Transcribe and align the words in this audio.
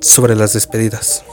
sobre 0.00 0.36
las 0.36 0.52
despedidas. 0.52 1.24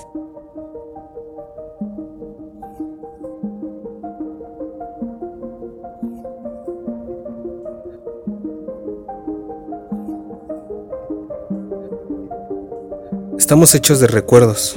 Estamos 13.37 13.75
hechos 13.75 13.99
de 13.99 14.07
recuerdos, 14.07 14.75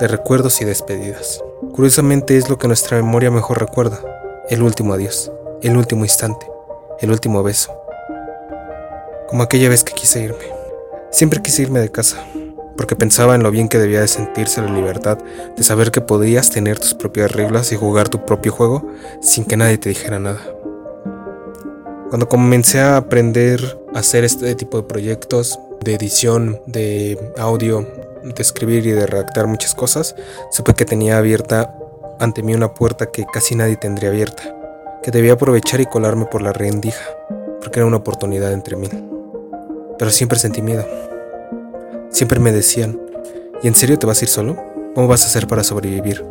de 0.00 0.08
recuerdos 0.08 0.60
y 0.60 0.64
despedidas. 0.64 1.44
Curiosamente 1.72 2.36
es 2.36 2.48
lo 2.48 2.58
que 2.58 2.66
nuestra 2.66 2.96
memoria 2.96 3.30
mejor 3.30 3.60
recuerda, 3.60 4.00
el 4.48 4.62
último 4.62 4.94
adiós, 4.94 5.30
el 5.62 5.76
último 5.76 6.04
instante, 6.04 6.46
el 7.00 7.10
último 7.10 7.42
beso. 7.42 7.78
Como 9.28 9.42
aquella 9.42 9.68
vez 9.68 9.84
que 9.84 9.92
quise 9.92 10.22
irme. 10.22 10.53
Siempre 11.14 11.40
quise 11.40 11.62
irme 11.62 11.78
de 11.78 11.92
casa, 11.92 12.16
porque 12.76 12.96
pensaba 12.96 13.36
en 13.36 13.44
lo 13.44 13.52
bien 13.52 13.68
que 13.68 13.78
debía 13.78 14.00
de 14.00 14.08
sentirse 14.08 14.60
la 14.60 14.72
libertad 14.72 15.16
de 15.56 15.62
saber 15.62 15.92
que 15.92 16.00
podías 16.00 16.50
tener 16.50 16.80
tus 16.80 16.92
propias 16.92 17.30
reglas 17.30 17.70
y 17.70 17.76
jugar 17.76 18.08
tu 18.08 18.26
propio 18.26 18.50
juego 18.50 18.84
sin 19.22 19.44
que 19.44 19.56
nadie 19.56 19.78
te 19.78 19.90
dijera 19.90 20.18
nada. 20.18 20.40
Cuando 22.08 22.28
comencé 22.28 22.80
a 22.80 22.96
aprender 22.96 23.78
a 23.94 24.00
hacer 24.00 24.24
este 24.24 24.56
tipo 24.56 24.76
de 24.76 24.88
proyectos, 24.88 25.60
de 25.84 25.94
edición, 25.94 26.60
de 26.66 27.32
audio, 27.38 27.86
de 28.24 28.42
escribir 28.42 28.84
y 28.84 28.90
de 28.90 29.06
redactar 29.06 29.46
muchas 29.46 29.76
cosas, 29.76 30.16
supe 30.50 30.74
que 30.74 30.84
tenía 30.84 31.18
abierta 31.18 31.78
ante 32.18 32.42
mí 32.42 32.56
una 32.56 32.74
puerta 32.74 33.12
que 33.12 33.24
casi 33.32 33.54
nadie 33.54 33.76
tendría 33.76 34.10
abierta, 34.10 34.42
que 35.00 35.12
debía 35.12 35.34
aprovechar 35.34 35.80
y 35.80 35.86
colarme 35.86 36.24
por 36.24 36.42
la 36.42 36.52
rendija, 36.52 37.04
porque 37.60 37.78
era 37.78 37.86
una 37.86 37.98
oportunidad 37.98 38.52
entre 38.52 38.74
mil. 38.74 39.13
Pero 40.04 40.12
siempre 40.12 40.38
sentí 40.38 40.60
miedo. 40.60 40.84
Siempre 42.10 42.38
me 42.38 42.52
decían, 42.52 43.00
¿y 43.62 43.68
en 43.68 43.74
serio 43.74 43.98
te 43.98 44.04
vas 44.04 44.20
a 44.20 44.24
ir 44.26 44.28
solo? 44.28 44.54
¿Cómo 44.94 45.08
vas 45.08 45.22
a 45.22 45.28
hacer 45.28 45.46
para 45.46 45.64
sobrevivir? 45.64 46.22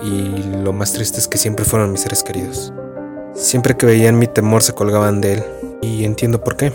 Y 0.00 0.62
lo 0.62 0.72
más 0.72 0.94
triste 0.94 1.18
es 1.18 1.28
que 1.28 1.36
siempre 1.36 1.66
fueron 1.66 1.92
mis 1.92 2.00
seres 2.00 2.22
queridos. 2.22 2.72
Siempre 3.34 3.76
que 3.76 3.84
veían 3.84 4.18
mi 4.18 4.28
temor 4.28 4.62
se 4.62 4.72
colgaban 4.72 5.20
de 5.20 5.34
él. 5.34 5.44
Y 5.82 6.06
entiendo 6.06 6.42
por 6.42 6.56
qué. 6.56 6.72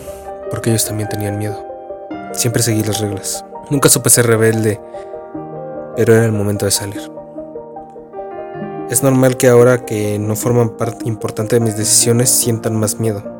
Porque 0.51 0.69
ellos 0.69 0.85
también 0.85 1.09
tenían 1.09 1.39
miedo. 1.39 1.57
Siempre 2.33 2.61
seguí 2.61 2.83
las 2.83 3.01
reglas. 3.01 3.43
Nunca 3.71 3.89
supe 3.89 4.11
ser 4.11 4.27
rebelde. 4.27 4.79
Pero 5.95 6.13
era 6.13 6.25
el 6.25 6.33
momento 6.33 6.65
de 6.65 6.71
salir. 6.71 7.01
Es 8.91 9.01
normal 9.01 9.37
que 9.37 9.47
ahora 9.47 9.87
que 9.87 10.19
no 10.19 10.35
forman 10.35 10.77
parte 10.77 11.07
importante 11.07 11.55
de 11.55 11.61
mis 11.61 11.77
decisiones 11.77 12.29
sientan 12.29 12.75
más 12.75 12.99
miedo. 12.99 13.30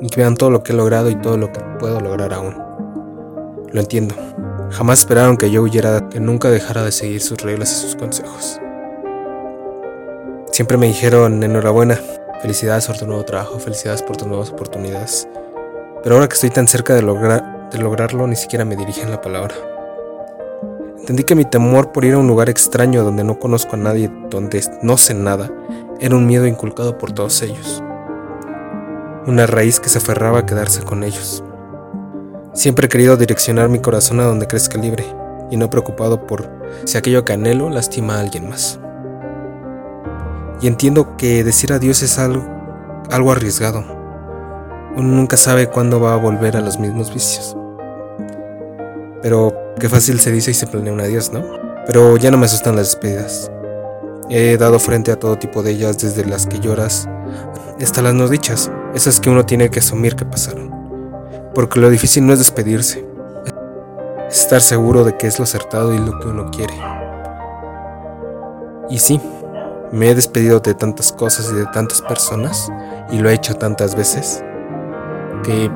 Y 0.00 0.08
que 0.08 0.20
vean 0.20 0.36
todo 0.36 0.50
lo 0.50 0.62
que 0.62 0.72
he 0.72 0.76
logrado 0.76 1.10
y 1.10 1.16
todo 1.16 1.36
lo 1.36 1.52
que 1.52 1.60
puedo 1.78 2.00
lograr 2.00 2.32
aún. 2.32 2.56
Lo 3.72 3.80
entiendo. 3.80 4.14
Jamás 4.70 5.00
esperaron 5.00 5.36
que 5.36 5.50
yo 5.50 5.62
huyera, 5.62 6.08
que 6.08 6.20
nunca 6.20 6.50
dejara 6.50 6.84
de 6.84 6.92
seguir 6.92 7.20
sus 7.20 7.38
reglas 7.42 7.72
y 7.72 7.80
sus 7.80 7.96
consejos. 7.96 8.60
Siempre 10.52 10.76
me 10.76 10.86
dijeron 10.86 11.42
enhorabuena, 11.42 11.98
felicidades 12.42 12.86
por 12.86 12.98
tu 12.98 13.06
nuevo 13.06 13.24
trabajo, 13.24 13.58
felicidades 13.58 14.02
por 14.02 14.16
tus 14.16 14.26
nuevas 14.26 14.50
oportunidades. 14.50 15.28
Pero 16.02 16.16
ahora 16.16 16.28
que 16.28 16.34
estoy 16.34 16.50
tan 16.50 16.68
cerca 16.68 16.94
de, 16.94 17.00
de 17.00 17.78
lograrlo, 17.78 18.26
ni 18.26 18.36
siquiera 18.36 18.64
me 18.64 18.76
dirigen 18.76 19.10
la 19.10 19.20
palabra. 19.20 19.54
Entendí 20.98 21.24
que 21.24 21.34
mi 21.34 21.44
temor 21.44 21.92
por 21.92 22.04
ir 22.04 22.14
a 22.14 22.18
un 22.18 22.26
lugar 22.26 22.50
extraño 22.50 23.02
donde 23.02 23.24
no 23.24 23.38
conozco 23.38 23.76
a 23.76 23.78
nadie, 23.78 24.10
donde 24.28 24.62
no 24.82 24.98
sé 24.98 25.14
nada, 25.14 25.50
era 26.00 26.14
un 26.14 26.26
miedo 26.26 26.46
inculcado 26.46 26.98
por 26.98 27.12
todos 27.12 27.40
ellos. 27.42 27.82
Una 29.28 29.46
raíz 29.46 29.78
que 29.78 29.90
se 29.90 29.98
aferraba 29.98 30.38
a 30.38 30.46
quedarse 30.46 30.82
con 30.82 31.04
ellos. 31.04 31.44
Siempre 32.54 32.86
he 32.86 32.88
querido 32.88 33.18
direccionar 33.18 33.68
mi 33.68 33.78
corazón 33.78 34.20
a 34.20 34.24
donde 34.24 34.46
crezca 34.46 34.78
libre 34.78 35.04
y 35.50 35.58
no 35.58 35.68
preocupado 35.68 36.26
por 36.26 36.50
si 36.84 36.96
aquello 36.96 37.26
que 37.26 37.34
anhelo 37.34 37.68
lastima 37.68 38.16
a 38.16 38.20
alguien 38.20 38.48
más. 38.48 38.80
Y 40.62 40.66
entiendo 40.66 41.14
que 41.18 41.44
decir 41.44 41.74
adiós 41.74 42.02
es 42.02 42.18
algo, 42.18 42.42
algo 43.10 43.30
arriesgado. 43.30 43.84
Uno 44.96 45.08
nunca 45.08 45.36
sabe 45.36 45.66
cuándo 45.66 46.00
va 46.00 46.14
a 46.14 46.16
volver 46.16 46.56
a 46.56 46.62
los 46.62 46.78
mismos 46.78 47.12
vicios. 47.12 47.54
Pero 49.20 49.52
qué 49.78 49.90
fácil 49.90 50.20
se 50.20 50.32
dice 50.32 50.52
y 50.52 50.54
se 50.54 50.66
planea 50.66 50.94
un 50.94 51.02
adiós, 51.02 51.34
¿no? 51.34 51.44
Pero 51.86 52.16
ya 52.16 52.30
no 52.30 52.38
me 52.38 52.46
asustan 52.46 52.76
las 52.76 52.92
despedidas. 52.92 53.52
He 54.30 54.56
dado 54.56 54.78
frente 54.78 55.12
a 55.12 55.16
todo 55.16 55.36
tipo 55.36 55.62
de 55.62 55.72
ellas, 55.72 55.98
desde 55.98 56.24
las 56.24 56.46
que 56.46 56.60
lloras 56.60 57.06
hasta 57.78 58.02
las 58.02 58.14
no 58.14 58.26
dichas, 58.28 58.70
esas 58.94 59.20
que 59.20 59.30
uno 59.30 59.44
tiene 59.44 59.70
que 59.70 59.80
asumir 59.80 60.16
que 60.16 60.24
pasaron. 60.24 60.72
Porque 61.54 61.80
lo 61.80 61.90
difícil 61.90 62.26
no 62.26 62.32
es 62.32 62.38
despedirse, 62.38 63.04
es 64.28 64.42
estar 64.42 64.60
seguro 64.60 65.04
de 65.04 65.16
que 65.16 65.26
es 65.26 65.38
lo 65.38 65.44
acertado 65.44 65.94
y 65.94 65.98
lo 65.98 66.18
que 66.20 66.28
uno 66.28 66.50
quiere. 66.50 66.74
Y 68.90 68.98
sí, 68.98 69.20
me 69.92 70.10
he 70.10 70.14
despedido 70.14 70.60
de 70.60 70.74
tantas 70.74 71.12
cosas 71.12 71.50
y 71.50 71.54
de 71.54 71.66
tantas 71.66 72.02
personas, 72.02 72.70
y 73.10 73.18
lo 73.18 73.28
he 73.28 73.34
hecho 73.34 73.54
tantas 73.56 73.94
veces, 73.94 74.42
que 75.42 75.70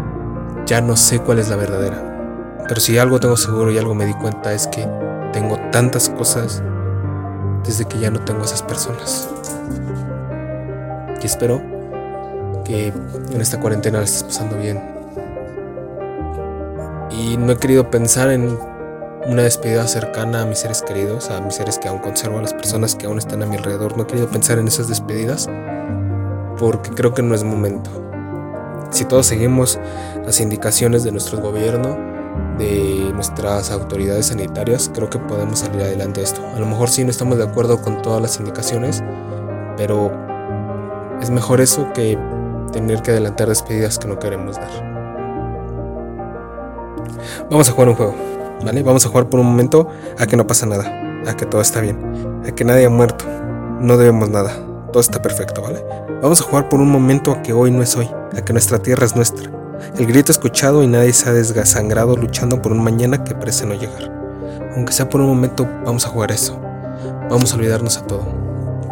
ya 0.67 0.81
no 0.81 0.97
sé 0.97 1.19
cuál 1.19 1.39
es 1.39 1.49
la 1.49 1.57
verdadera. 1.57 2.65
Pero 2.69 2.81
si 2.81 2.97
algo 2.99 3.21
tengo 3.21 3.37
seguro 3.37 3.71
y 3.71 3.79
algo 3.79 3.95
me 3.95 4.07
di 4.07 4.15
cuenta 4.15 4.53
es 4.53 4.67
que 4.69 4.89
tengo 5.33 5.59
tantas 5.71 6.09
cosas 6.11 6.63
desde 7.65 7.85
que 7.85 7.99
ya 7.99 8.11
no 8.11 8.21
tengo 8.21 8.45
esas 8.45 8.63
personas. 8.63 9.29
Y 11.21 11.27
espero 11.27 11.61
que 12.65 12.89
en 12.89 13.41
esta 13.41 13.61
cuarentena 13.61 13.99
la 13.99 14.05
estés 14.05 14.25
pasando 14.25 14.57
bien. 14.57 14.81
Y 17.11 17.37
no 17.37 17.53
he 17.53 17.57
querido 17.57 17.91
pensar 17.91 18.31
en 18.31 18.57
una 19.27 19.43
despedida 19.43 19.87
cercana 19.87 20.43
a 20.43 20.47
mis 20.47 20.59
seres 20.59 20.83
queridos, 20.83 21.31
a 21.31 21.41
mis 21.41 21.55
seres 21.55 21.79
que 21.79 21.89
aún 21.89 21.99
conservo, 22.01 22.39
a 22.39 22.43
las 22.43 22.55
personas 22.55 22.95
que 22.95 23.07
aún 23.07 23.19
están 23.19 23.43
a 23.43 23.47
mi 23.47 23.57
alrededor. 23.57 23.97
No 23.97 24.05
he 24.05 24.07
querido 24.07 24.29
pensar 24.29 24.59
en 24.59 24.69
esas 24.69 24.89
despedidas 24.89 25.49
porque 26.59 26.91
creo 26.91 27.15
que 27.15 27.23
no 27.23 27.35
es 27.35 27.45
momento. 27.45 27.91
Si 28.91 29.05
todos 29.05 29.27
seguimos 29.27 29.79
las 30.25 30.41
indicaciones 30.41 31.03
de 31.05 31.13
nuestro 31.13 31.41
gobierno, 31.41 31.97
de 32.59 33.11
nuestras 33.15 33.71
autoridades 33.71 34.27
sanitarias, 34.27 34.91
creo 34.95 35.09
que 35.09 35.19
podemos 35.19 35.61
salir 35.61 35.83
adelante 35.83 36.21
de 36.21 36.27
esto. 36.27 36.43
A 36.55 36.59
lo 36.59 36.67
mejor 36.67 36.89
sí 36.89 37.05
no 37.05 37.11
estamos 37.11 37.39
de 37.39 37.45
acuerdo 37.45 37.81
con 37.81 38.03
todas 38.03 38.21
las 38.21 38.39
indicaciones, 38.39 39.03
pero 39.77 40.13
es 41.21 41.31
mejor 41.31 41.61
eso 41.61 41.93
que 41.95 42.19
tener 42.73 43.03
que 43.03 43.13
adelantar 43.13 43.49
despedidas 43.49 43.99
que 43.99 44.09
no 44.09 44.19
queremos 44.19 44.57
dar. 44.57 44.93
Vamos 47.51 47.69
a 47.69 47.73
jugar 47.73 47.89
un 47.89 47.95
juego, 47.95 48.15
¿vale? 48.65 48.83
Vamos 48.83 49.05
a 49.07 49.09
jugar 49.09 49.29
por 49.29 49.41
un 49.41 49.47
momento 49.47 49.89
a 50.19 50.27
que 50.27 50.37
no 50.37 50.47
pasa 50.47 50.67
nada, 50.67 51.23
a 51.27 51.37
que 51.37 51.47
todo 51.47 51.61
está 51.61 51.81
bien, 51.81 52.43
a 52.47 52.53
que 52.53 52.65
nadie 52.65 52.87
ha 52.87 52.91
muerto, 52.91 53.25
no 53.81 53.97
debemos 53.97 54.31
nada, 54.31 54.55
todo 54.93 55.01
está 55.01 55.21
perfecto, 55.23 55.63
¿vale? 55.63 55.85
Vamos 56.23 56.41
a 56.41 56.45
jugar 56.45 56.69
por 56.69 56.81
un 56.81 56.91
momento 56.91 57.33
a 57.33 57.43
que 57.43 57.53
hoy 57.53 57.71
no 57.71 57.83
es 57.83 57.97
hoy, 57.97 58.09
a 58.37 58.43
que 58.43 58.53
nuestra 58.53 58.79
tierra 58.79 59.05
es 59.05 59.15
nuestra. 59.15 59.51
El 59.99 60.07
grito 60.07 60.31
escuchado 60.31 60.83
y 60.83 60.87
nadie 60.87 61.13
se 61.13 61.29
ha 61.29 61.33
desgasangrado 61.33 62.17
luchando 62.17 62.63
por 62.63 62.73
un 62.73 62.83
mañana 62.83 63.25
que 63.25 63.35
parece 63.35 63.67
no 63.67 63.75
llegar. 63.75 64.11
Aunque 64.77 64.93
sea 64.93 65.09
por 65.09 65.21
un 65.21 65.27
momento, 65.27 65.69
vamos 65.85 66.07
a 66.07 66.09
jugar 66.09 66.31
eso. 66.31 66.59
Vamos 67.29 67.53
a 67.53 67.57
olvidarnos 67.57 67.99
a 67.99 68.07
todo. 68.07 68.23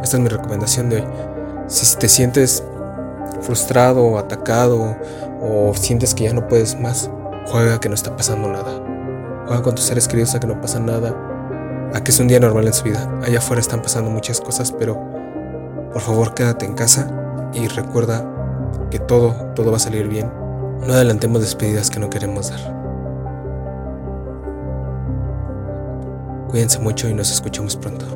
Esta 0.02 0.16
es 0.16 0.22
mi 0.22 0.28
recomendación 0.28 0.90
de 0.90 0.96
hoy. 0.96 1.04
Si 1.68 1.96
te 1.96 2.08
sientes 2.08 2.64
frustrado 3.50 4.04
o 4.04 4.16
atacado 4.16 4.96
o 5.42 5.74
sientes 5.74 6.14
que 6.14 6.22
ya 6.22 6.32
no 6.32 6.46
puedes 6.46 6.78
más, 6.78 7.10
juega 7.46 7.80
que 7.80 7.88
no 7.88 7.96
está 7.96 8.16
pasando 8.16 8.46
nada. 8.46 8.80
Juega 9.48 9.62
con 9.62 9.74
tus 9.74 9.86
seres 9.86 10.06
queridos 10.06 10.36
a 10.36 10.40
que 10.40 10.46
no 10.46 10.60
pasa 10.60 10.78
nada, 10.78 11.12
a 11.92 12.04
que 12.04 12.12
es 12.12 12.20
un 12.20 12.28
día 12.28 12.38
normal 12.38 12.68
en 12.68 12.72
su 12.72 12.84
vida. 12.84 13.10
Allá 13.24 13.38
afuera 13.38 13.60
están 13.60 13.82
pasando 13.82 14.08
muchas 14.08 14.40
cosas, 14.40 14.70
pero 14.70 14.94
por 15.92 16.00
favor 16.00 16.32
quédate 16.32 16.64
en 16.64 16.74
casa 16.74 17.10
y 17.52 17.66
recuerda 17.66 18.24
que 18.88 19.00
todo, 19.00 19.34
todo 19.56 19.72
va 19.72 19.78
a 19.78 19.80
salir 19.80 20.06
bien. 20.06 20.30
No 20.86 20.92
adelantemos 20.92 21.40
despedidas 21.40 21.90
que 21.90 21.98
no 21.98 22.08
queremos 22.08 22.50
dar. 22.50 22.60
Cuídense 26.50 26.78
mucho 26.78 27.08
y 27.08 27.14
nos 27.14 27.32
escuchamos 27.32 27.74
pronto. 27.74 28.06